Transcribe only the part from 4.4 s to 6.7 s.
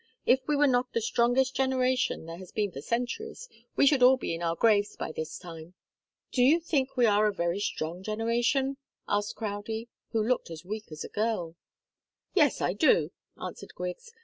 our graves by this time." "Do you